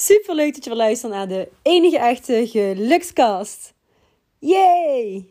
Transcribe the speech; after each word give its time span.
Super 0.00 0.34
leuk 0.34 0.54
dat 0.54 0.64
je 0.64 0.70
weer 0.70 0.78
luistert 0.78 1.12
naar 1.12 1.28
de 1.28 1.48
enige 1.62 1.98
echte 1.98 2.46
gelukskast. 2.48 3.74
Yay! 4.38 5.26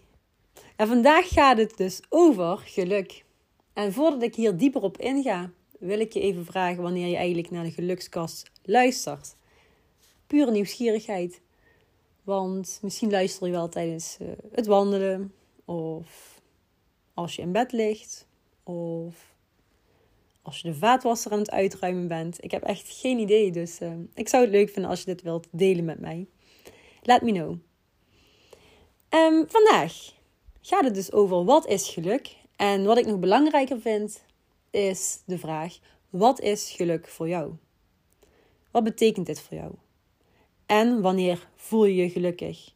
En 0.76 0.88
vandaag 0.88 1.28
gaat 1.28 1.58
het 1.58 1.78
dus 1.78 2.02
over 2.10 2.58
geluk. 2.58 3.24
En 3.74 3.94
voordat 3.94 4.22
ik 4.22 4.36
hier 4.36 4.58
dieper 4.58 4.82
op 4.82 4.98
inga, 4.98 5.52
wil 5.80 6.00
ik 6.00 6.14
je 6.14 6.20
even 6.20 6.46
vragen 6.46 6.84
wanneer 6.84 7.08
je 7.08 7.16
eigenlijk 7.16 7.52
naar 7.52 7.64
de 7.64 7.72
gelukskast 7.72 8.52
luistert. 8.64 9.36
Pure 10.28 10.52
nieuwsgierigheid. 10.52 11.42
Want 12.24 12.80
misschien 12.82 13.12
luister 13.12 13.46
je 13.46 13.54
wel 13.54 13.70
tijdens 13.70 14.18
uh, 14.22 14.28
het 14.52 14.66
wandelen, 14.66 15.34
of 15.66 16.42
als 17.14 17.36
je 17.36 17.42
in 17.42 17.52
bed 17.52 17.72
ligt, 17.72 18.28
of 18.64 19.36
als 20.48 20.60
je 20.60 20.68
de 20.68 20.76
vaatwasser 20.76 21.32
aan 21.32 21.40
het 21.40 21.52
uitruimen 21.52 22.08
bent. 22.08 22.44
Ik 22.44 22.52
heb 22.52 22.64
echt 22.64 22.90
geen 22.90 23.20
idee, 23.20 23.52
dus 23.52 23.82
uh, 23.82 23.94
ik 24.14 24.30
zou 24.30 24.44
het 24.44 24.52
leuk 24.52 24.70
vinden 24.70 24.92
als 24.92 25.00
je 25.00 25.06
dit 25.06 25.22
wilt 25.22 25.48
delen 25.52 25.86
met 25.86 26.00
mij. 26.00 26.28
Let 27.02 27.22
me 27.22 27.32
know. 27.32 27.50
Um, 29.10 29.46
vandaag 29.48 30.14
gaat 30.62 30.84
het 30.84 30.96
dus 30.96 31.12
over 31.12 31.44
wat 31.44 31.68
is 31.68 31.90
geluk. 31.90 32.36
En 32.56 32.84
wat 32.84 32.98
ik 32.98 33.06
nog 33.06 33.20
belangrijker 33.20 33.82
vind, 33.82 34.24
is 34.70 35.22
de 35.26 35.38
vraag: 35.38 35.78
wat 36.10 36.40
is 36.40 36.70
geluk 36.70 37.08
voor 37.08 37.28
jou? 37.28 37.54
Wat 38.72 38.84
betekent 38.84 39.26
dit 39.26 39.42
voor 39.42 39.58
jou? 39.58 39.74
En 40.66 41.02
wanneer 41.02 41.50
voel 41.56 41.86
je 41.86 41.96
je 41.96 42.10
gelukkig? 42.10 42.74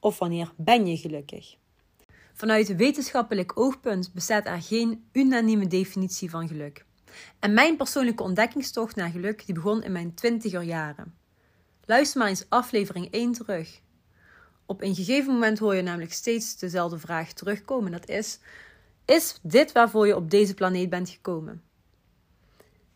Of 0.00 0.18
wanneer 0.18 0.52
ben 0.56 0.86
je 0.86 0.96
gelukkig? 0.96 1.56
Vanuit 2.32 2.76
wetenschappelijk 2.76 3.58
oogpunt 3.58 4.12
bestaat 4.14 4.46
er 4.46 4.62
geen 4.62 5.04
unanieme 5.12 5.66
definitie 5.66 6.30
van 6.30 6.48
geluk. 6.48 6.84
En 7.38 7.54
mijn 7.54 7.76
persoonlijke 7.76 8.22
ontdekkingstocht 8.22 8.96
naar 8.96 9.10
geluk 9.10 9.46
die 9.46 9.54
begon 9.54 9.82
in 9.82 9.92
mijn 9.92 10.14
twintiger 10.14 10.62
jaren. 10.62 11.14
Luister 11.84 12.18
maar 12.18 12.28
eens 12.28 12.44
aflevering 12.48 13.10
1 13.10 13.32
terug. 13.32 13.80
Op 14.66 14.82
een 14.82 14.94
gegeven 14.94 15.32
moment 15.32 15.58
hoor 15.58 15.74
je 15.74 15.82
namelijk 15.82 16.12
steeds 16.12 16.56
dezelfde 16.56 16.98
vraag 16.98 17.32
terugkomen. 17.32 17.92
Dat 17.92 18.08
is: 18.08 18.38
Is 19.04 19.38
dit 19.42 19.72
waarvoor 19.72 20.06
je 20.06 20.16
op 20.16 20.30
deze 20.30 20.54
planeet 20.54 20.90
bent 20.90 21.08
gekomen? 21.08 21.62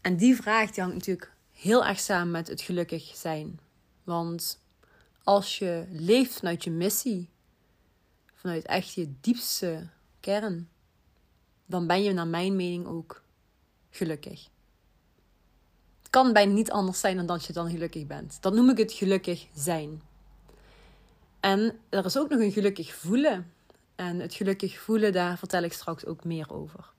En 0.00 0.16
die 0.16 0.36
vraag 0.36 0.77
hangt 0.77 0.94
natuurlijk 0.94 1.33
heel 1.52 1.84
erg 1.84 2.00
samen 2.00 2.30
met 2.30 2.48
het 2.48 2.61
gelukkig 2.61 3.16
zijn. 3.16 3.61
Want 4.05 4.61
als 5.22 5.58
je 5.58 5.86
leeft 5.91 6.33
vanuit 6.33 6.64
je 6.64 6.70
missie, 6.70 7.30
vanuit 8.34 8.66
echt 8.66 8.94
je 8.94 9.12
diepste 9.20 9.89
kern, 10.20 10.69
dan 11.66 11.86
ben 11.86 12.02
je 12.02 12.12
naar 12.12 12.27
mijn 12.27 12.56
mening 12.56 12.86
ook 12.86 13.22
gelukkig. 13.91 14.48
Het 15.98 16.11
kan 16.11 16.33
bijna 16.33 16.53
niet 16.53 16.70
anders 16.70 17.00
zijn 17.00 17.17
dan 17.17 17.27
dat 17.27 17.44
je 17.44 17.53
dan 17.53 17.70
gelukkig 17.70 18.06
bent. 18.06 18.39
Dat 18.41 18.55
noem 18.55 18.70
ik 18.70 18.78
het 18.78 18.92
gelukkig 18.92 19.47
zijn. 19.55 20.03
En 21.40 21.79
er 21.89 22.05
is 22.05 22.18
ook 22.18 22.29
nog 22.29 22.40
een 22.40 22.52
gelukkig 22.52 22.95
voelen. 22.95 23.52
En 23.95 24.20
het 24.20 24.35
gelukkig 24.35 24.79
voelen, 24.79 25.12
daar 25.12 25.39
vertel 25.39 25.62
ik 25.62 25.73
straks 25.73 26.07
ook 26.07 26.24
meer 26.24 26.52
over. 26.52 26.92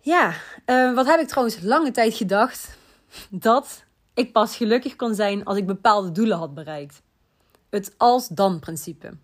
Ja, 0.00 0.34
uh, 0.66 0.94
wat 0.94 1.06
heb 1.06 1.20
ik 1.20 1.28
trouwens 1.28 1.60
lange 1.60 1.90
tijd 1.90 2.14
gedacht? 2.14 2.76
Dat 3.30 3.84
ik 4.14 4.32
pas 4.32 4.56
gelukkig 4.56 4.96
kon 4.96 5.14
zijn 5.14 5.44
als 5.44 5.56
ik 5.56 5.66
bepaalde 5.66 6.12
doelen 6.12 6.38
had 6.38 6.54
bereikt. 6.54 7.02
Het 7.70 7.94
als-dan-principe. 7.96 9.16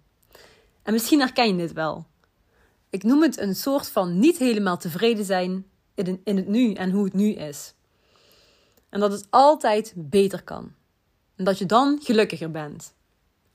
En 0.83 0.93
misschien 0.93 1.21
herken 1.21 1.47
je 1.47 1.57
dit 1.57 1.73
wel. 1.73 2.07
Ik 2.93 3.03
noem 3.03 3.23
het 3.23 3.39
een 3.39 3.55
soort 3.55 3.89
van 3.89 4.19
niet 4.19 4.39
helemaal 4.39 4.77
tevreden 4.77 5.25
zijn 5.25 5.67
in 5.95 6.21
het 6.25 6.47
nu 6.47 6.73
en 6.73 6.91
hoe 6.91 7.05
het 7.05 7.13
nu 7.13 7.33
is. 7.33 7.75
En 8.89 9.01
dat 9.01 9.13
het 9.13 9.27
altijd 9.31 9.93
beter 9.97 10.43
kan. 10.43 10.75
En 11.37 11.45
dat 11.45 11.59
je 11.59 11.67
dan 11.67 12.01
gelukkiger 12.03 12.51
bent. 12.51 12.95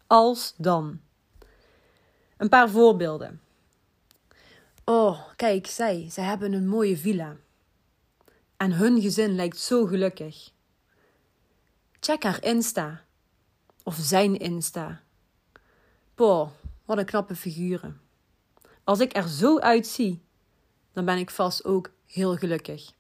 Als 0.08 0.53
dan. 0.58 1.02
Een 2.38 2.50
paar 2.50 2.70
voorbeelden. 2.70 3.42
Oh, 4.84 5.28
kijk, 5.36 5.68
zij, 5.68 6.08
zij 6.09 6.24
hebben 6.24 6.53
een 6.53 6.68
mooie 6.68 6.97
villa. 6.97 7.36
En 8.56 8.72
hun 8.72 9.02
gezin 9.02 9.36
lijkt 9.36 9.58
zo 9.58 9.86
gelukkig. 9.86 10.52
Check 12.00 12.24
haar 12.24 12.44
Insta. 12.44 13.03
Of 13.84 13.96
zijn 13.96 14.38
Insta. 14.38 15.02
Poh, 16.16 16.50
wat 16.86 16.97
een 16.97 17.06
knappe 17.06 17.36
figuren. 17.36 18.06
Als 18.88 19.00
ik 19.00 19.16
er 19.16 19.28
zo 19.28 19.59
uitzie, 19.59 20.22
dan 20.94 21.06
ben 21.06 21.18
ik 21.18 21.30
vast 21.30 21.66
ook 21.66 21.92
heel 22.06 22.36
gelukkig. 22.36 22.92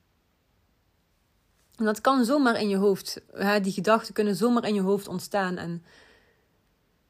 En 1.75 1.85
dat 1.85 2.01
kan 2.01 2.25
zomaar 2.25 2.61
in 2.61 2.69
je 2.69 2.77
hoofd, 2.77 3.21
hè, 3.33 3.61
die 3.61 3.71
gedachten 3.71 4.13
kunnen 4.13 4.35
zomaar 4.35 4.67
in 4.67 4.73
je 4.73 4.81
hoofd 4.81 5.07
ontstaan. 5.07 5.57
En, 5.57 5.83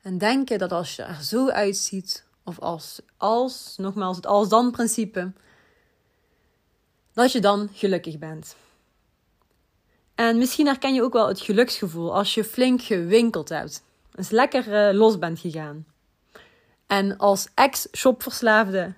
en 0.01 0.17
denken 0.17 0.59
dat 0.59 0.71
als 0.71 0.95
je 0.95 1.03
er 1.03 1.23
zo 1.23 1.49
uitziet, 1.49 2.25
of 2.43 2.59
als, 2.59 3.01
als, 3.17 3.75
nogmaals, 3.77 4.15
het 4.15 4.25
als-dan-principe, 4.25 5.31
dat 7.13 7.31
je 7.31 7.39
dan 7.39 7.69
gelukkig 7.73 8.17
bent. 8.17 8.55
En 10.15 10.37
misschien 10.37 10.65
herken 10.65 10.93
je 10.93 11.03
ook 11.03 11.13
wel 11.13 11.27
het 11.27 11.41
geluksgevoel 11.41 12.15
als 12.15 12.33
je 12.33 12.43
flink 12.43 12.81
gewinkeld 12.81 13.49
hebt. 13.49 13.83
Dus 14.11 14.29
lekker 14.29 14.89
uh, 14.89 14.97
los 14.97 15.19
bent 15.19 15.39
gegaan. 15.39 15.85
En 16.87 17.17
als 17.17 17.47
ex-shopverslaafde 17.53 18.93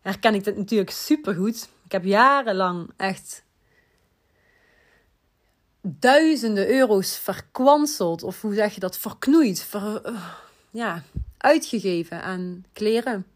herken 0.00 0.34
ik 0.34 0.44
dit 0.44 0.56
natuurlijk 0.56 0.90
supergoed. 0.90 1.68
Ik 1.84 1.92
heb 1.92 2.04
jarenlang 2.04 2.90
echt 2.96 3.44
duizenden 5.80 6.68
euro's 6.68 7.16
verkwanseld. 7.16 8.22
Of 8.22 8.40
hoe 8.40 8.54
zeg 8.54 8.74
je 8.74 8.80
dat? 8.80 8.98
Verknoeid. 8.98 9.62
Ver, 9.62 10.10
uh, 10.10 10.26
ja, 10.70 11.02
uitgegeven 11.36 12.22
aan 12.22 12.64
kleren. 12.72 13.26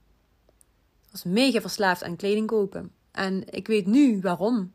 Ik 1.04 1.10
was 1.10 1.25
mega 1.25 1.60
verslaafd 1.60 2.03
aan 2.03 2.16
kleding 2.16 2.47
kopen. 2.47 2.92
En 3.10 3.44
ik 3.50 3.66
weet 3.66 3.86
nu 3.86 4.21
waarom. 4.21 4.72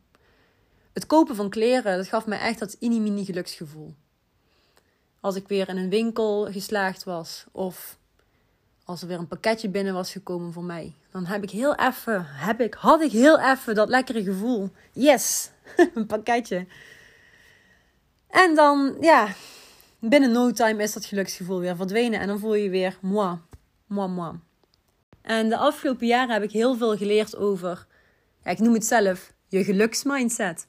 Het 0.94 1.06
kopen 1.06 1.36
van 1.36 1.50
kleren, 1.50 1.98
dat 1.98 2.08
gaf 2.08 2.26
mij 2.26 2.40
echt 2.40 2.60
dat 2.60 2.76
inimini 2.80 3.26
geluksgevoel. 3.26 3.96
Als 5.20 5.36
ik 5.36 5.48
weer 5.48 5.70
in 5.70 5.78
een 5.78 5.90
winkel 5.90 6.52
geslaagd 6.52 7.04
was 7.04 7.46
of 7.52 7.98
als 8.90 9.02
er 9.02 9.08
weer 9.08 9.18
een 9.18 9.28
pakketje 9.28 9.70
binnen 9.70 9.94
was 9.94 10.12
gekomen 10.12 10.54
voor 10.54 10.64
mij, 10.64 10.94
dan 11.12 11.26
heb 11.26 11.44
ik 11.44 11.50
heel 11.50 11.76
even, 11.76 12.26
heb 12.26 12.62
ik, 12.62 12.74
had 12.74 13.02
ik 13.02 13.12
heel 13.12 13.40
even 13.40 13.76
dat 13.76 13.90
lekkere 13.90 14.24
gevoel. 14.24 14.70
Yes, 14.92 15.50
een 15.96 16.06
pakketje. 16.06 16.68
En 18.30 18.56
dan, 18.56 18.98
ja, 19.02 19.28
binnen 20.00 20.32
no 20.32 20.52
time 20.52 20.84
is 20.84 20.94
dat 20.94 21.06
geluksgevoel 21.06 21.60
weer 21.60 21.76
verdwenen 21.76 22.20
en 22.20 22.28
dan 22.28 22.40
voel 22.40 22.56
je 22.56 22.70
weer 22.70 22.98
moi, 23.02 23.38
moi, 23.88 24.10
moi. 24.10 24.40
En 25.22 25.50
de 25.50 25.58
afgelopen 25.58 26.08
jaren 26.08 26.34
heb 26.34 26.44
ik 26.44 26.52
heel 26.52 26.76
veel 26.76 26.98
geleerd 26.98 27.36
over, 27.36 27.86
ik 28.44 28.60
noem 28.60 28.74
het 28.74 28.86
zelf, 28.86 29.34
je 29.48 29.64
geluksmindset. 29.64 30.68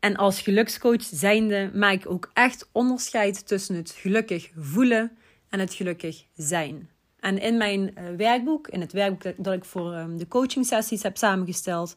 En 0.00 0.16
als 0.16 0.40
gelukscoach 0.40 1.02
zijnde 1.02 1.70
maak 1.74 1.94
ik 1.94 2.10
ook 2.10 2.30
echt 2.32 2.68
onderscheid 2.72 3.46
tussen 3.46 3.74
het 3.74 3.90
gelukkig 3.90 4.50
voelen 4.56 5.16
en 5.48 5.60
het 5.60 5.74
gelukkig 5.74 6.24
zijn. 6.34 6.92
En 7.24 7.38
in 7.38 7.56
mijn 7.56 7.80
uh, 7.98 8.16
werkboek, 8.16 8.68
in 8.68 8.80
het 8.80 8.92
werkboek 8.92 9.44
dat 9.44 9.54
ik 9.54 9.64
voor 9.64 9.94
um, 9.94 10.18
de 10.18 10.28
coaching 10.28 10.66
sessies 10.66 11.02
heb 11.02 11.16
samengesteld, 11.16 11.96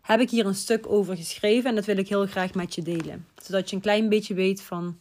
heb 0.00 0.20
ik 0.20 0.30
hier 0.30 0.46
een 0.46 0.54
stuk 0.54 0.86
over 0.86 1.16
geschreven 1.16 1.70
en 1.70 1.74
dat 1.74 1.84
wil 1.84 1.96
ik 1.96 2.08
heel 2.08 2.26
graag 2.26 2.54
met 2.54 2.74
je 2.74 2.82
delen. 2.82 3.26
Zodat 3.42 3.70
je 3.70 3.76
een 3.76 3.82
klein 3.82 4.08
beetje 4.08 4.34
weet 4.34 4.62
van 4.62 4.98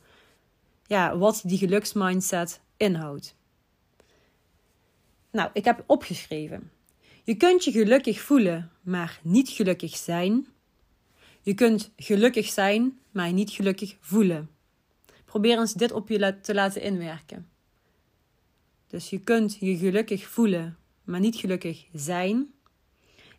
ja, 0.85 1.17
wat 1.17 1.41
die 1.45 1.57
geluksmindset 1.57 2.59
inhoudt. 2.77 3.35
Nou, 5.31 5.49
ik 5.53 5.65
heb 5.65 5.83
opgeschreven. 5.87 6.71
Je 7.23 7.35
kunt 7.35 7.63
je 7.63 7.71
gelukkig 7.71 8.21
voelen, 8.21 8.71
maar 8.81 9.19
niet 9.23 9.49
gelukkig 9.49 9.95
zijn. 9.95 10.47
Je 11.41 11.53
kunt 11.53 11.91
gelukkig 11.97 12.47
zijn, 12.47 12.99
maar 13.11 13.33
niet 13.33 13.51
gelukkig 13.51 13.97
voelen. 13.99 14.49
Probeer 15.25 15.59
eens 15.59 15.73
dit 15.73 15.91
op 15.91 16.09
je 16.09 16.39
te 16.41 16.53
laten 16.53 16.81
inwerken. 16.81 17.51
Dus 18.93 19.09
je 19.09 19.19
kunt 19.19 19.57
je 19.59 19.77
gelukkig 19.77 20.27
voelen, 20.27 20.77
maar 21.03 21.19
niet 21.19 21.35
gelukkig 21.35 21.85
zijn. 21.93 22.53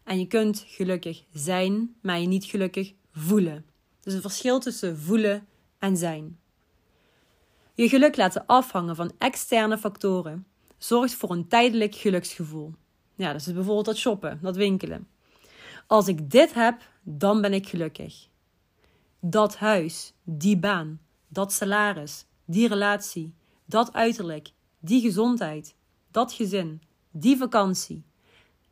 En 0.05 0.19
je 0.19 0.27
kunt 0.27 0.65
gelukkig 0.67 1.25
zijn, 1.33 1.95
maar 2.01 2.21
je 2.21 2.27
niet 2.27 2.45
gelukkig 2.45 2.93
voelen. 3.13 3.65
Dus 4.01 4.15
een 4.15 4.21
verschil 4.21 4.59
tussen 4.61 4.99
voelen 4.99 5.47
en 5.79 5.97
zijn. 5.97 6.39
Je 7.75 7.89
geluk 7.89 8.17
laten 8.17 8.47
afhangen 8.47 8.97
van 8.97 9.13
externe 9.19 9.79
factoren 9.79 10.47
zorgt 10.79 11.15
voor 11.15 11.31
een 11.31 11.49
tijdelijk 11.49 11.95
geluksgevoel. 11.95 12.75
Ja, 13.15 13.33
dat 13.33 13.41
is 13.41 13.53
bijvoorbeeld 13.53 13.87
dat 13.87 13.97
shoppen, 13.97 14.39
dat 14.43 14.57
winkelen. 14.57 15.09
Als 15.87 16.09
ik 16.09 16.31
dit 16.31 16.55
heb, 16.55 16.91
dan 17.03 17.41
ben 17.41 17.53
ik 17.53 17.69
gelukkig. 17.69 18.27
Dat 19.21 19.57
huis, 19.57 20.13
die 20.25 20.57
baan, 20.57 21.01
dat 21.29 21.53
salaris, 21.53 22.27
die 22.45 22.69
relatie, 22.69 23.35
dat 23.65 23.93
uiterlijk, 23.93 24.53
die 24.85 25.01
gezondheid, 25.01 25.75
dat 26.11 26.33
gezin, 26.33 26.83
die 27.11 27.37
vakantie, 27.37 28.05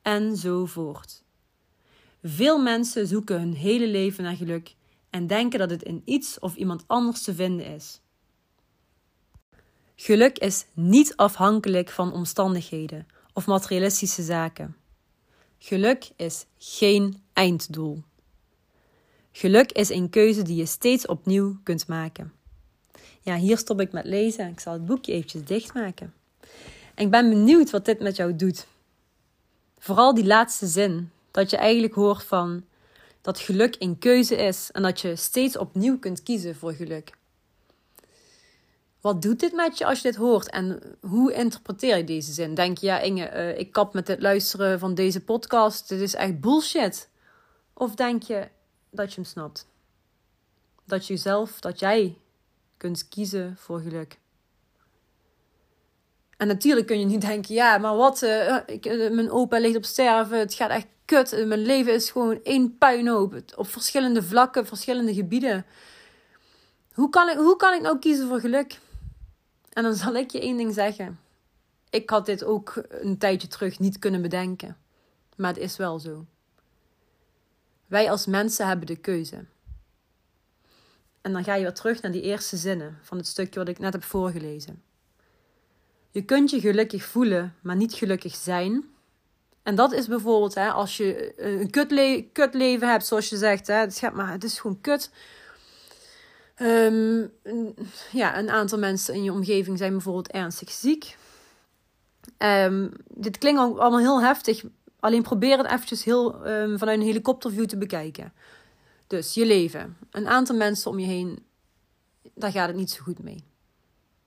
enzovoort. 0.03 1.23
Veel 2.23 2.63
mensen 2.63 3.07
zoeken 3.07 3.39
hun 3.39 3.55
hele 3.55 3.87
leven 3.87 4.25
naar 4.25 4.37
geluk 4.37 4.75
en 5.11 5.27
denken 5.27 5.59
dat 5.59 5.71
het 5.71 5.83
in 5.83 6.03
iets 6.05 6.39
of 6.39 6.57
iemand 6.57 6.85
anders 6.87 7.23
te 7.23 7.35
vinden 7.35 7.67
is. 7.67 8.01
Geluk 9.95 10.39
is 10.39 10.67
niet 10.73 11.17
afhankelijk 11.17 11.91
van 11.91 12.13
omstandigheden 12.13 13.07
of 13.33 13.47
materialistische 13.47 14.23
zaken. 14.23 14.77
Geluk 15.59 16.11
is 16.17 16.47
geen 16.59 17.23
einddoel. 17.33 18.03
Geluk 19.33 19.73
is 19.73 19.89
een 19.89 20.11
keuze 20.11 20.43
die 20.43 20.57
je 20.57 20.67
steeds 20.67 21.07
opnieuw 21.07 21.57
kunt 21.63 21.87
maken. 21.87 22.33
Ja, 23.23 23.37
hier 23.37 23.59
stop 23.59 23.81
ik 23.81 23.93
met 23.93 24.05
lezen. 24.05 24.49
Ik 24.49 24.61
zal 24.61 24.73
het 24.73 24.87
boekje 24.87 25.13
eventjes 25.13 25.45
dichtmaken. 25.45 26.15
En 26.95 27.05
ik 27.05 27.11
ben 27.11 27.29
benieuwd 27.29 27.71
wat 27.71 27.85
dit 27.85 28.01
met 28.01 28.17
jou 28.17 28.37
doet. 28.37 28.67
Vooral 29.79 30.15
die 30.15 30.27
laatste 30.27 30.67
zin, 30.67 31.11
dat 31.31 31.51
je 31.51 31.57
eigenlijk 31.57 31.95
hoort 31.95 32.23
van 32.23 32.65
dat 33.21 33.39
geluk 33.39 33.77
een 33.79 33.99
keuze 33.99 34.37
is 34.37 34.71
en 34.73 34.83
dat 34.83 35.01
je 35.01 35.17
steeds 35.17 35.57
opnieuw 35.57 35.99
kunt 35.99 36.23
kiezen 36.23 36.57
voor 36.57 36.73
geluk. 36.73 37.13
Wat 39.01 39.23
doet 39.23 39.41
dit 39.41 39.53
met 39.53 39.79
je 39.79 39.87
als 39.87 40.01
je 40.01 40.09
dit 40.09 40.17
hoort 40.17 40.51
en 40.51 40.97
hoe 41.01 41.33
interpreteer 41.33 41.97
je 41.97 42.05
deze 42.05 42.33
zin? 42.33 42.55
Denk 42.55 42.79
je, 42.79 42.87
ja 42.87 43.01
Inge, 43.01 43.31
uh, 43.33 43.59
ik 43.59 43.73
kap 43.73 43.95
met 43.95 44.09
het 44.09 44.21
luisteren 44.21 44.79
van 44.79 44.95
deze 44.95 45.21
podcast, 45.21 45.89
dit 45.89 46.01
is 46.01 46.15
echt 46.15 46.41
bullshit? 46.41 47.09
Of 47.73 47.95
denk 47.95 48.23
je 48.23 48.49
dat 48.91 49.09
je 49.09 49.21
hem 49.21 49.31
snapt? 49.31 49.67
Dat 50.85 51.07
je 51.07 51.17
zelf, 51.17 51.61
dat 51.61 51.79
jij 51.79 52.17
kunt 52.83 53.09
kiezen 53.09 53.57
voor 53.59 53.81
geluk. 53.81 54.19
En 56.37 56.47
natuurlijk 56.47 56.87
kun 56.87 56.99
je 56.99 57.07
nu 57.07 57.19
denken, 57.19 57.55
ja, 57.55 57.79
maar 57.79 57.97
wat, 57.97 58.23
ik, 58.67 58.87
uh, 58.87 59.11
mijn 59.11 59.31
opa 59.31 59.59
ligt 59.59 59.77
op 59.77 59.85
sterven, 59.85 60.39
het 60.39 60.55
gaat 60.55 60.71
echt 60.71 60.87
kut, 61.05 61.47
mijn 61.47 61.63
leven 61.63 61.95
is 61.95 62.11
gewoon 62.11 62.41
één 62.43 62.79
puinhoop, 62.79 63.35
op 63.57 63.67
verschillende 63.67 64.23
vlakken, 64.23 64.67
verschillende 64.67 65.15
gebieden. 65.15 65.67
Hoe 66.93 67.09
kan, 67.09 67.29
ik, 67.29 67.37
hoe 67.37 67.57
kan 67.57 67.75
ik 67.75 67.81
nou 67.81 67.99
kiezen 67.99 68.29
voor 68.29 68.41
geluk? 68.41 68.79
En 69.73 69.83
dan 69.83 69.95
zal 69.95 70.15
ik 70.15 70.31
je 70.31 70.41
één 70.41 70.57
ding 70.57 70.75
zeggen. 70.75 71.21
Ik 71.91 72.11
had 72.11 72.27
dit 72.27 72.45
ook 72.45 72.83
een 72.89 73.19
tijdje 73.19 73.49
terug 73.49 73.79
niet 73.79 73.99
kunnen 73.99 74.23
bedenken. 74.23 74.77
Maar 75.37 75.53
het 75.53 75.63
is 75.63 75.77
wel 75.77 75.99
zo. 75.99 76.27
Wij 77.87 78.11
als 78.11 78.27
mensen 78.27 78.67
hebben 78.67 78.87
de 78.87 78.97
keuze. 78.97 79.45
En 81.23 81.33
dan 81.33 81.45
ga 81.45 81.55
je 81.55 81.63
weer 81.63 81.73
terug 81.73 82.03
naar 82.03 82.13
die 82.13 82.23
eerste 82.23 82.57
zinnen 82.57 82.99
van 83.03 83.17
het 83.17 83.27
stukje 83.27 83.59
wat 83.59 83.69
ik 83.69 83.79
net 83.79 83.93
heb 83.93 84.05
voorgelezen. 84.05 84.83
Je 86.11 86.23
kunt 86.23 86.51
je 86.51 86.61
gelukkig 86.61 87.05
voelen, 87.05 87.55
maar 87.61 87.77
niet 87.77 87.95
gelukkig 87.95 88.35
zijn. 88.35 88.85
En 89.63 89.75
dat 89.75 89.93
is 89.93 90.07
bijvoorbeeld 90.09 90.55
hè, 90.55 90.71
als 90.71 90.97
je 90.97 91.33
een 91.37 91.71
kut, 91.71 92.25
kut 92.33 92.55
leven 92.55 92.89
hebt, 92.89 93.07
zoals 93.07 93.29
je 93.29 93.37
zegt. 93.37 93.67
Hè, 93.67 93.75
het, 93.75 93.99
gaat 93.99 94.15
maar, 94.15 94.31
het 94.31 94.45
is 94.45 94.61
gewoon 94.61 94.81
kut. 94.81 95.11
Um, 96.57 97.33
ja, 98.13 98.39
een 98.39 98.51
aantal 98.51 98.79
mensen 98.79 99.15
in 99.15 99.23
je 99.23 99.33
omgeving 99.33 99.79
zijn 99.79 99.93
bijvoorbeeld 99.93 100.31
ernstig 100.31 100.71
ziek. 100.71 101.17
Um, 102.39 102.93
dit 103.09 103.39
klinkt 103.39 103.61
allemaal 103.61 103.99
heel 103.99 104.23
heftig. 104.23 104.63
Alleen 105.01 105.23
probeer 105.23 105.59
het 105.59 105.67
eventjes 105.67 106.05
heel 106.05 106.47
um, 106.49 106.79
vanuit 106.79 106.99
een 106.99 107.07
helikopterview 107.07 107.65
te 107.65 107.77
bekijken. 107.77 108.33
Dus 109.13 109.35
je 109.35 109.47
leven. 109.47 109.97
Een 110.11 110.29
aantal 110.29 110.57
mensen 110.57 110.91
om 110.91 110.99
je 110.99 111.07
heen, 111.07 111.45
daar 112.35 112.51
gaat 112.51 112.69
het 112.69 112.77
niet 112.77 112.91
zo 112.91 113.03
goed 113.03 113.19
mee. 113.19 113.45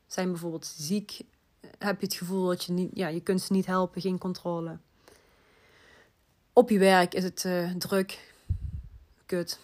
Zijn 0.08 0.32
bijvoorbeeld 0.32 0.66
ziek. 0.66 1.22
Heb 1.78 2.00
je 2.00 2.06
het 2.06 2.16
gevoel 2.16 2.48
dat 2.48 2.64
je 2.64 2.72
niet, 2.72 2.92
ja, 2.94 3.08
je 3.08 3.20
kunt 3.20 3.42
ze 3.42 3.54
niet 3.54 3.66
helpen, 3.66 4.02
geen 4.02 4.18
controle. 4.18 4.78
Op 6.54 6.70
je 6.70 6.80
werk 6.80 7.14
is 7.14 7.24
het 7.24 7.44
uh, 7.44 7.72
druk. 7.72 8.34
Kut. 9.26 9.60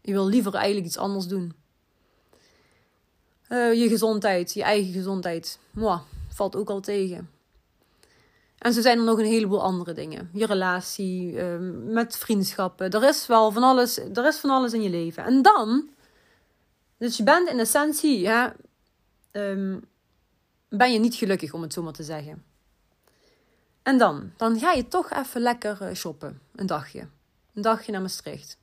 Je 0.00 0.12
wil 0.12 0.26
liever 0.26 0.54
eigenlijk 0.54 0.86
iets 0.86 0.98
anders 0.98 1.26
doen. 1.26 1.52
Uh, 3.48 3.74
je 3.74 3.88
gezondheid, 3.88 4.52
je 4.52 4.62
eigen 4.62 4.92
gezondheid, 4.92 5.58
valt 6.28 6.56
ook 6.56 6.70
al 6.70 6.80
tegen. 6.80 7.30
En 8.60 8.72
zo 8.72 8.80
zijn 8.80 8.98
er 8.98 9.04
nog 9.04 9.18
een 9.18 9.24
heleboel 9.24 9.62
andere 9.62 9.92
dingen. 9.92 10.30
Je 10.32 10.46
relatie, 10.46 11.32
uh, 11.32 11.56
met 11.84 12.16
vriendschappen. 12.16 12.90
Er 12.90 13.04
is 13.04 13.26
wel 13.26 13.50
van 13.50 13.62
alles, 13.62 13.98
er 13.98 14.26
is 14.26 14.36
van 14.36 14.50
alles 14.50 14.72
in 14.72 14.82
je 14.82 14.90
leven. 14.90 15.24
En 15.24 15.42
dan, 15.42 15.88
dus 16.96 17.16
je 17.16 17.22
bent 17.22 17.48
in 17.48 17.58
essentie, 17.58 18.20
ja, 18.20 18.56
um, 19.32 19.84
ben 20.68 20.92
je 20.92 20.98
niet 20.98 21.14
gelukkig 21.14 21.52
om 21.52 21.62
het 21.62 21.72
zo 21.72 21.82
maar 21.82 21.92
te 21.92 22.02
zeggen. 22.02 22.44
En 23.82 23.98
dan, 23.98 24.32
dan 24.36 24.58
ga 24.58 24.72
je 24.72 24.88
toch 24.88 25.10
even 25.10 25.40
lekker 25.40 25.82
eh, 25.82 25.94
shoppen, 25.94 26.40
een 26.54 26.66
dagje. 26.66 27.06
Een 27.54 27.62
dagje 27.62 27.92
naar 27.92 28.00
Maastricht. 28.00 28.58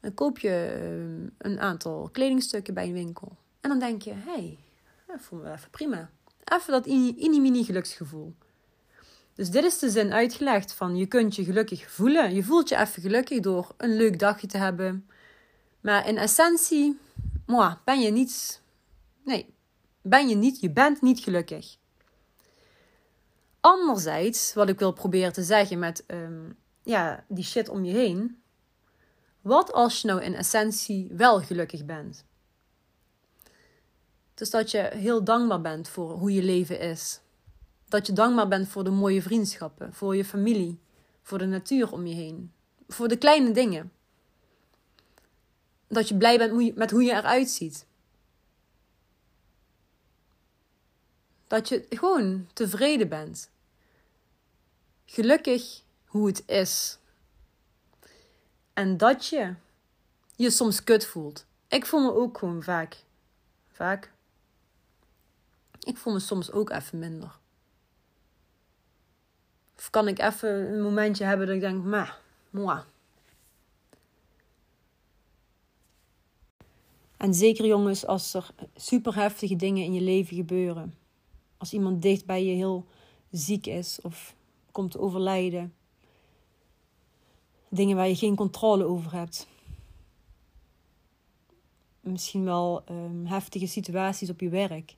Dan 0.00 0.14
koop 0.14 0.38
je 0.38 0.48
eh, 0.48 1.50
een 1.50 1.60
aantal 1.60 2.08
kledingstukken 2.12 2.74
bij 2.74 2.86
een 2.86 2.92
winkel. 2.92 3.36
En 3.60 3.68
dan 3.68 3.78
denk 3.78 4.02
je, 4.02 4.12
hé, 4.12 4.32
hey, 4.32 4.58
dat 5.06 5.20
voel 5.20 5.38
me 5.38 5.52
even 5.52 5.70
prima. 5.70 6.10
Even 6.52 6.72
dat 6.72 6.86
mini-mini 6.86 7.64
geluksgevoel. 7.64 8.34
Dus 9.34 9.50
dit 9.50 9.64
is 9.64 9.78
de 9.78 9.90
zin 9.90 10.12
uitgelegd 10.12 10.72
van 10.72 10.96
je 10.96 11.06
kunt 11.06 11.36
je 11.36 11.44
gelukkig 11.44 11.90
voelen. 11.90 12.34
Je 12.34 12.44
voelt 12.44 12.68
je 12.68 12.76
even 12.76 13.02
gelukkig 13.02 13.40
door 13.40 13.74
een 13.76 13.96
leuk 13.96 14.18
dagje 14.18 14.46
te 14.46 14.58
hebben. 14.58 15.08
Maar 15.80 16.08
in 16.08 16.18
essentie, 16.18 16.98
moi, 17.46 17.74
ben 17.84 18.00
je 18.00 18.10
niet... 18.10 18.62
Nee, 19.24 19.54
ben 20.02 20.28
je 20.28 20.34
niet, 20.34 20.60
je 20.60 20.70
bent 20.70 21.02
niet 21.02 21.20
gelukkig. 21.20 21.76
Anderzijds, 23.60 24.54
wat 24.54 24.68
ik 24.68 24.78
wil 24.78 24.92
proberen 24.92 25.32
te 25.32 25.42
zeggen 25.42 25.78
met 25.78 26.04
um, 26.06 26.56
ja, 26.82 27.24
die 27.28 27.44
shit 27.44 27.68
om 27.68 27.84
je 27.84 27.92
heen, 27.92 28.42
wat 29.40 29.72
als 29.72 30.00
je 30.00 30.08
nou 30.08 30.22
in 30.22 30.34
essentie 30.34 31.08
wel 31.12 31.40
gelukkig 31.40 31.84
bent? 31.84 32.24
Dus 34.36 34.50
dat 34.50 34.70
je 34.70 34.78
heel 34.78 35.24
dankbaar 35.24 35.60
bent 35.60 35.88
voor 35.88 36.10
hoe 36.10 36.32
je 36.32 36.42
leven 36.42 36.80
is. 36.80 37.20
Dat 37.88 38.06
je 38.06 38.12
dankbaar 38.12 38.48
bent 38.48 38.68
voor 38.68 38.84
de 38.84 38.90
mooie 38.90 39.22
vriendschappen, 39.22 39.94
voor 39.94 40.16
je 40.16 40.24
familie, 40.24 40.78
voor 41.22 41.38
de 41.38 41.46
natuur 41.46 41.92
om 41.92 42.06
je 42.06 42.14
heen, 42.14 42.52
voor 42.88 43.08
de 43.08 43.16
kleine 43.16 43.50
dingen. 43.50 43.92
Dat 45.88 46.08
je 46.08 46.16
blij 46.16 46.38
bent 46.38 46.76
met 46.76 46.90
hoe 46.90 47.02
je 47.02 47.12
eruit 47.12 47.48
ziet. 47.48 47.86
Dat 51.46 51.68
je 51.68 51.86
gewoon 51.90 52.48
tevreden 52.52 53.08
bent. 53.08 53.50
Gelukkig 55.04 55.82
hoe 56.04 56.26
het 56.26 56.42
is. 56.46 56.98
En 58.72 58.96
dat 58.96 59.26
je 59.26 59.54
je 60.34 60.50
soms 60.50 60.84
kut 60.84 61.06
voelt. 61.06 61.46
Ik 61.68 61.86
voel 61.86 62.00
me 62.00 62.14
ook 62.14 62.38
gewoon 62.38 62.62
vaak. 62.62 62.96
Vaak. 63.68 64.14
Ik 65.86 65.96
voel 65.96 66.12
me 66.12 66.18
soms 66.18 66.52
ook 66.52 66.70
even 66.70 66.98
minder. 66.98 67.38
Of 69.76 69.90
kan 69.90 70.08
ik 70.08 70.18
even 70.18 70.72
een 70.72 70.82
momentje 70.82 71.24
hebben 71.24 71.46
dat 71.46 71.54
ik 71.54 71.60
denk, 71.60 71.84
maar, 71.84 72.20
moi. 72.50 72.80
En 77.16 77.34
zeker 77.34 77.66
jongens, 77.66 78.06
als 78.06 78.34
er 78.34 78.50
super 78.74 79.14
heftige 79.14 79.56
dingen 79.56 79.84
in 79.84 79.92
je 79.92 80.00
leven 80.00 80.36
gebeuren. 80.36 80.94
Als 81.56 81.72
iemand 81.72 82.02
dicht 82.02 82.26
bij 82.26 82.44
je 82.44 82.54
heel 82.54 82.86
ziek 83.30 83.66
is 83.66 84.00
of 84.02 84.34
komt 84.70 84.90
te 84.90 85.00
overlijden 85.00 85.74
dingen 87.68 87.96
waar 87.96 88.08
je 88.08 88.16
geen 88.16 88.36
controle 88.36 88.84
over 88.84 89.12
hebt. 89.12 89.48
Misschien 92.00 92.44
wel 92.44 92.84
um, 92.90 93.26
heftige 93.26 93.66
situaties 93.66 94.30
op 94.30 94.40
je 94.40 94.48
werk. 94.48 94.96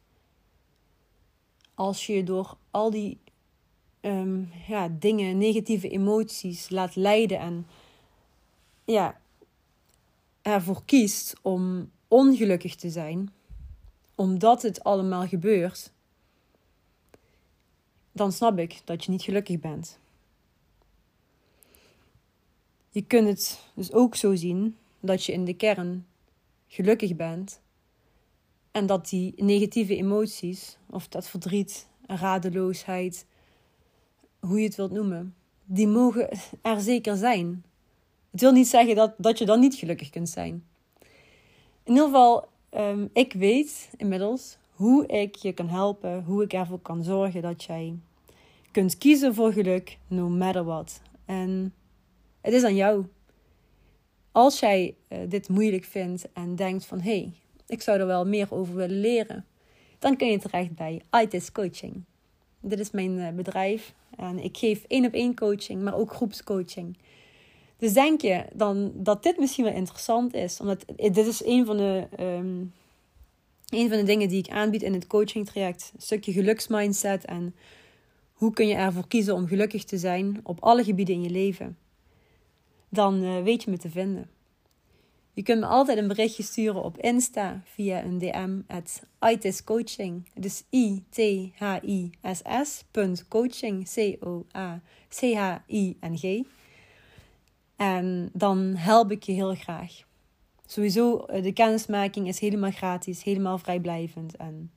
Als 1.79 2.07
je 2.07 2.23
door 2.25 2.57
al 2.71 2.91
die 2.91 3.19
um, 4.01 4.51
ja, 4.67 4.89
dingen, 4.99 5.39
negatieve 5.39 5.89
emoties 5.89 6.71
laat 6.71 6.97
leiden 6.97 7.39
en 7.39 7.67
ja, 8.85 9.21
ervoor 10.43 10.83
kiest 10.85 11.35
om 11.43 11.91
ongelukkig 12.09 12.75
te 12.75 12.91
zijn, 12.91 13.33
omdat 14.15 14.63
het 14.63 14.85
allemaal 14.85 15.27
gebeurt, 15.27 15.93
dan 18.13 18.33
snap 18.33 18.59
ik 18.59 18.81
dat 18.85 19.05
je 19.05 19.11
niet 19.11 19.23
gelukkig 19.23 19.61
bent. 19.61 19.99
Je 22.91 23.03
kunt 23.03 23.29
het 23.29 23.61
dus 23.75 23.93
ook 23.93 24.15
zo 24.15 24.35
zien 24.35 24.77
dat 25.01 25.25
je 25.25 25.33
in 25.33 25.45
de 25.45 25.55
kern 25.55 26.07
gelukkig 26.69 27.17
bent, 27.17 27.61
En 28.71 28.87
dat 28.87 29.09
die 29.09 29.33
negatieve 29.37 29.97
emoties, 29.97 30.79
of 30.91 31.09
dat 31.09 31.29
verdriet, 31.29 31.89
radeloosheid, 32.07 33.27
hoe 34.41 34.59
je 34.59 34.65
het 34.65 34.77
wilt 34.77 34.93
noemen, 34.93 35.35
die 35.65 35.89
mogen 35.89 36.29
er 36.63 36.81
zeker 36.81 37.17
zijn. 37.17 37.65
Het 38.31 38.41
wil 38.41 38.53
niet 38.53 38.69
zeggen 38.69 38.95
dat, 38.95 39.15
dat 39.17 39.39
je 39.39 39.45
dan 39.45 39.61
niet 39.61 39.75
gelukkig 39.75 40.11
kunt 40.11 40.29
zijn. 40.29 40.65
In 41.83 41.95
ieder 41.95 42.05
geval, 42.05 42.49
um, 42.77 43.11
ik 43.13 43.33
weet 43.33 43.91
inmiddels 43.97 44.57
hoe 44.73 45.07
ik 45.07 45.35
je 45.35 45.53
kan 45.53 45.69
helpen, 45.69 46.25
hoe 46.25 46.43
ik 46.43 46.53
ervoor 46.53 46.81
kan 46.81 47.03
zorgen 47.03 47.43
dat 47.43 47.65
jij 47.65 47.99
kunt 48.71 48.99
kiezen 48.99 49.35
voor 49.35 49.53
geluk, 49.53 49.99
no 50.07 50.29
matter 50.29 50.65
what. 50.65 51.01
En 51.25 51.75
het 52.41 52.55
is 52.55 52.65
aan 52.65 52.75
jou. 52.75 53.07
Als 54.33 54.61
jij 54.61 54.95
uh, 55.09 55.19
dit 55.29 55.49
moeilijk 55.49 55.85
vindt 55.85 56.33
en 56.33 56.57
denkt 56.57 56.85
van 56.85 57.01
hé, 57.01 57.19
hey, 57.19 57.33
ik 57.69 57.83
zou 57.83 58.01
er 58.01 58.07
wel 58.07 58.27
meer 58.27 58.47
over 58.51 58.75
willen 58.75 59.01
leren, 59.01 59.47
dan 59.99 60.17
kun 60.17 60.31
je 60.31 60.39
terecht 60.39 60.75
bij 60.75 61.03
ITIS 61.23 61.53
Coaching. 61.53 62.05
Dit 62.61 62.79
is 62.79 62.91
mijn 62.91 63.19
uh, 63.19 63.29
bedrijf 63.29 63.95
en 64.17 64.39
ik 64.39 64.57
geef 64.57 64.85
één 64.87 65.07
op 65.07 65.13
één 65.13 65.35
coaching, 65.35 65.83
maar 65.83 65.97
ook 65.97 66.13
groepscoaching. 66.13 66.99
Dus 67.77 67.93
denk 67.93 68.21
je 68.21 68.45
dan 68.55 68.93
dat 68.95 69.23
dit 69.23 69.39
misschien 69.39 69.65
wel 69.65 69.73
interessant 69.75 70.35
is? 70.35 70.61
Omdat 70.61 70.85
dit 70.97 71.17
is 71.17 71.45
een 71.45 71.67
van 71.67 71.77
de, 71.77 72.07
um, 72.21 72.73
een 73.69 73.89
van 73.89 73.99
de 73.99 74.05
dingen 74.05 74.29
die 74.29 74.39
ik 74.39 74.51
aanbied 74.51 74.83
in 74.83 74.93
het 74.93 75.07
coaching 75.07 75.47
traject. 75.47 75.91
Een 75.95 76.03
stukje 76.03 76.33
geluksmindset 76.33 77.25
en 77.25 77.55
hoe 78.33 78.53
kun 78.53 78.67
je 78.67 78.75
ervoor 78.75 79.09
kiezen 79.09 79.35
om 79.35 79.47
gelukkig 79.47 79.85
te 79.85 79.99
zijn 79.99 80.41
op 80.43 80.61
alle 80.61 80.85
gebieden 80.85 81.15
in 81.15 81.23
je 81.23 81.31
leven. 81.31 81.79
Dan 82.89 83.23
uh, 83.23 83.43
weet 83.43 83.63
je 83.63 83.71
me 83.71 83.79
te 83.79 83.91
vinden. 83.91 84.31
Je 85.39 85.45
kunt 85.45 85.61
me 85.61 85.67
altijd 85.67 85.99
een 85.99 86.09
berichtje 86.09 86.43
sturen 86.43 86.83
op 86.83 86.99
Insta 86.99 87.63
via 87.65 88.05
een 88.05 88.19
DM 88.19 88.61
at 88.67 89.03
ITIS 89.31 89.65
Coaching. 89.65 90.29
Dus 90.35 90.65
I-T-H-I-S-S 90.71 91.25
coaching. 93.29 93.89
C-O-A-C-H-I-N-G. 93.95 94.83
En 97.77 98.31
dan 98.33 98.59
help 98.77 99.11
ik 99.11 99.23
je 99.23 99.33
heel 99.33 99.55
graag. 99.55 99.93
Sowieso, 100.67 101.19
eh, 101.19 101.43
de 101.43 101.53
kennismaking 101.53 102.29
is 102.29 102.39
helemaal 102.39 102.71
gratis, 102.71 103.23
helemaal 103.23 103.59
vrijblijvend. 103.59 104.37
En 104.37 104.71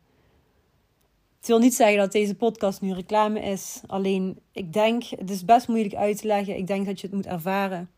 het 1.38 1.48
wil 1.48 1.60
niet 1.60 1.76
zeggen 1.76 1.98
dat 1.98 2.12
deze 2.12 2.36
podcast 2.36 2.82
nu 2.82 2.94
reclame 2.94 3.40
is. 3.40 3.82
Alleen, 3.88 4.40
ik 4.52 4.74
denk, 4.74 5.04
het 5.04 5.30
is 5.30 5.46
best 5.46 5.68
moeilijk 5.68 5.96
uit 5.96 6.18
te 6.18 6.28
leggen. 6.28 6.58
Ik 6.58 6.68
denk 6.68 6.86
dat 6.86 7.00
je 7.00 7.08
het 7.08 7.16
moet 7.16 7.26
ervaren 7.26 7.90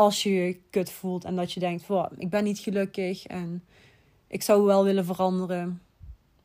als 0.00 0.22
je 0.22 0.34
je 0.34 0.60
kut 0.70 0.90
voelt 0.90 1.24
en 1.24 1.36
dat 1.36 1.52
je 1.52 1.60
denkt: 1.60 1.86
wow, 1.86 2.12
ik 2.18 2.30
ben 2.30 2.44
niet 2.44 2.58
gelukkig 2.58 3.26
en 3.26 3.64
ik 4.26 4.42
zou 4.42 4.62
wel 4.62 4.84
willen 4.84 5.04
veranderen. 5.04 5.82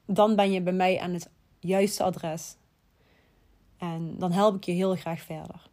Dan 0.06 0.36
ben 0.36 0.52
je 0.52 0.62
bij 0.62 0.74
mij 0.74 1.00
aan 1.00 1.14
het 1.14 1.30
juiste 1.60 2.04
adres. 2.04 2.56
En 3.78 4.16
dan 4.18 4.32
help 4.32 4.56
ik 4.56 4.64
je 4.64 4.72
heel 4.72 4.96
graag 4.96 5.22
verder. 5.22 5.70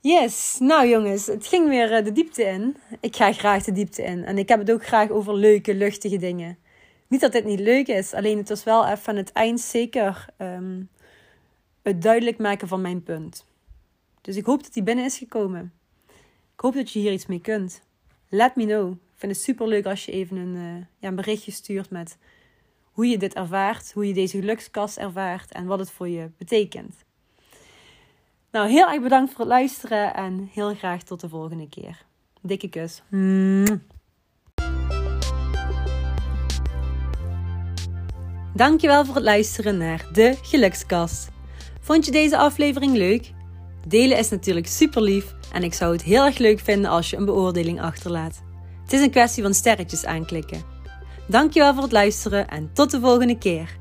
Yes, 0.00 0.56
nou 0.58 0.88
jongens, 0.88 1.26
het 1.26 1.46
ging 1.46 1.68
weer 1.68 1.92
eh, 1.92 2.04
de 2.04 2.12
diepte 2.12 2.42
in. 2.42 2.76
Ik 3.00 3.16
ga 3.16 3.32
graag 3.32 3.64
de 3.64 3.72
diepte 3.72 4.02
in. 4.02 4.24
En 4.24 4.38
ik 4.38 4.48
heb 4.48 4.58
het 4.58 4.70
ook 4.70 4.86
graag 4.86 5.10
over 5.10 5.34
leuke, 5.34 5.74
luchtige 5.74 6.16
dingen. 6.16 6.58
Niet 7.06 7.20
dat 7.20 7.32
dit 7.32 7.44
niet 7.44 7.60
leuk 7.60 7.86
is, 7.86 8.12
alleen 8.12 8.38
het 8.38 8.48
was 8.48 8.64
wel 8.64 8.86
even 8.86 9.08
aan 9.08 9.16
het 9.16 9.32
eind 9.32 9.60
zeker 9.60 10.26
um, 10.38 10.88
het 11.82 12.02
duidelijk 12.02 12.38
maken 12.38 12.68
van 12.68 12.80
mijn 12.80 13.02
punt. 13.02 13.46
Dus 14.20 14.36
ik 14.36 14.46
hoop 14.46 14.62
dat 14.62 14.72
die 14.72 14.82
binnen 14.82 15.04
is 15.04 15.18
gekomen. 15.18 15.72
Ik 16.60 16.66
hoop 16.66 16.74
dat 16.74 16.92
je 16.92 16.98
hier 16.98 17.12
iets 17.12 17.26
mee 17.26 17.40
kunt. 17.40 17.82
Let 18.28 18.56
me 18.56 18.64
know. 18.64 18.90
Ik 18.90 18.98
vind 19.16 19.32
het 19.32 19.40
super 19.40 19.68
leuk 19.68 19.86
als 19.86 20.04
je 20.04 20.12
even 20.12 20.36
een, 20.36 20.54
uh, 20.54 20.84
ja, 20.98 21.08
een 21.08 21.14
berichtje 21.14 21.52
stuurt 21.52 21.90
met 21.90 22.18
hoe 22.82 23.06
je 23.06 23.18
dit 23.18 23.34
ervaart, 23.34 23.92
hoe 23.92 24.06
je 24.06 24.14
deze 24.14 24.38
gelukskast 24.38 24.96
ervaart 24.96 25.52
en 25.52 25.66
wat 25.66 25.78
het 25.78 25.90
voor 25.90 26.08
je 26.08 26.30
betekent. 26.38 26.94
Nou, 28.50 28.68
heel 28.68 28.90
erg 28.90 29.02
bedankt 29.02 29.30
voor 29.30 29.40
het 29.40 29.48
luisteren 29.48 30.14
en 30.14 30.48
heel 30.52 30.74
graag 30.74 31.02
tot 31.02 31.20
de 31.20 31.28
volgende 31.28 31.68
keer. 31.68 32.04
Dikke 32.40 32.68
kus. 32.68 33.02
Dankjewel 38.54 39.04
voor 39.04 39.14
het 39.14 39.24
luisteren 39.24 39.78
naar 39.78 40.08
de 40.12 40.38
Gelukskast. 40.42 41.28
Vond 41.80 42.04
je 42.04 42.12
deze 42.12 42.36
aflevering 42.36 42.96
leuk? 42.96 43.32
Delen 43.88 44.18
is 44.18 44.30
natuurlijk 44.30 44.66
super 44.66 45.02
lief 45.02 45.38
en 45.52 45.62
ik 45.62 45.74
zou 45.74 45.92
het 45.92 46.02
heel 46.02 46.24
erg 46.24 46.38
leuk 46.38 46.60
vinden 46.60 46.90
als 46.90 47.10
je 47.10 47.16
een 47.16 47.24
beoordeling 47.24 47.80
achterlaat. 47.80 48.42
Het 48.82 48.92
is 48.92 49.00
een 49.00 49.10
kwestie 49.10 49.42
van 49.42 49.54
sterretjes 49.54 50.04
aanklikken. 50.04 50.62
Dankjewel 51.28 51.74
voor 51.74 51.82
het 51.82 51.92
luisteren 51.92 52.48
en 52.48 52.70
tot 52.72 52.90
de 52.90 53.00
volgende 53.00 53.38
keer. 53.38 53.78